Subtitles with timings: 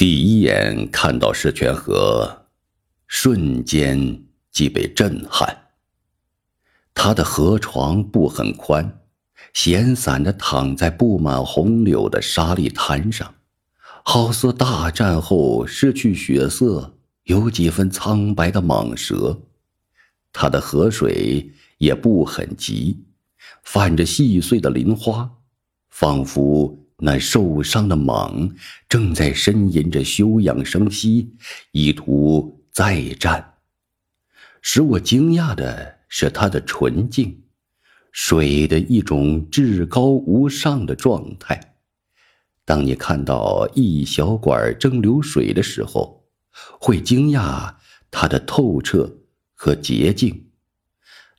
[0.00, 2.46] 第一眼看到石泉河，
[3.06, 5.54] 瞬间即被震撼。
[6.94, 9.02] 它的河床不很宽，
[9.52, 13.34] 闲散地躺在布满红柳的沙砾滩上，
[14.02, 16.94] 好似大战后失去血色、
[17.24, 19.38] 有几分苍白的蟒蛇。
[20.32, 23.04] 它的河水也不很急，
[23.62, 25.30] 泛着细碎的鳞花，
[25.90, 26.79] 仿佛……
[27.02, 28.52] 那受伤的蟒
[28.88, 31.34] 正在呻吟着休养生息，
[31.72, 33.54] 意图再战。
[34.60, 37.42] 使我惊讶的是它的纯净，
[38.12, 41.76] 水的一种至高无上的状态。
[42.66, 46.26] 当你看到一小管蒸馏水的时候，
[46.78, 47.74] 会惊讶
[48.10, 49.10] 它的透彻
[49.54, 50.30] 和洁净；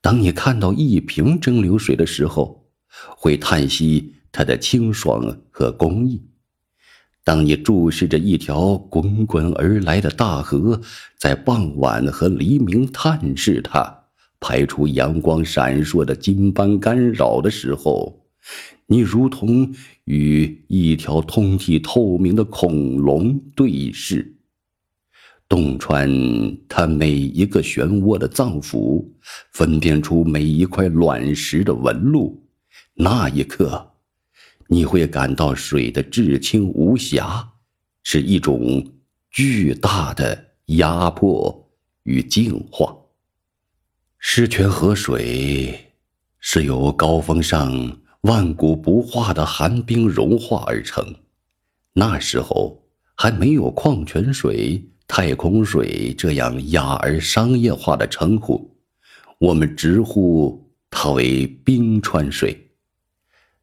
[0.00, 2.70] 当你看到一瓶蒸馏水的时候，
[3.16, 4.14] 会叹息。
[4.30, 6.22] 它的清爽和工艺。
[7.24, 10.80] 当你注视着一条滚滚而来的大河，
[11.18, 14.04] 在傍晚和黎明探视它，
[14.40, 18.24] 排出阳光闪烁的金斑干扰的时候，
[18.86, 24.36] 你如同与一条通体透明的恐龙对视，
[25.46, 26.10] 洞穿
[26.66, 29.06] 它每一个漩涡的脏腑，
[29.52, 32.48] 分辨出每一块卵石的纹路。
[32.94, 33.87] 那一刻。
[34.70, 37.48] 你会感到水的至清无瑕，
[38.04, 38.86] 是一种
[39.30, 41.70] 巨大的压迫
[42.02, 42.94] 与净化。
[44.18, 45.92] 狮泉河水
[46.38, 51.14] 是由高峰上万古不化的寒冰融化而成，
[51.94, 58.76] 那时候还没有矿泉水、太空水这样雅而商业化的称呼，
[59.38, 62.67] 我们直呼它为冰川水。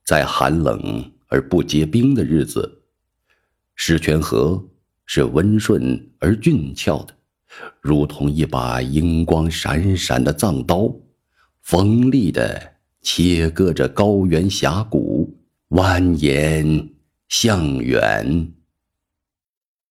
[0.05, 2.83] 在寒冷而不结冰的日子，
[3.73, 4.63] 狮泉河
[5.07, 7.15] 是温顺而俊俏的，
[7.81, 10.93] 如同一把银光闪闪的藏刀，
[11.63, 15.35] 锋利的切割着高原峡谷，
[15.69, 16.87] 蜿蜒
[17.27, 18.53] 向远。